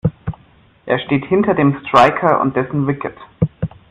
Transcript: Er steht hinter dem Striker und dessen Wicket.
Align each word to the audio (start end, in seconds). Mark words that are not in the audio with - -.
Er 0.87 0.97
steht 0.97 1.25
hinter 1.25 1.53
dem 1.53 1.77
Striker 1.85 2.41
und 2.41 2.55
dessen 2.55 2.87
Wicket. 2.87 3.15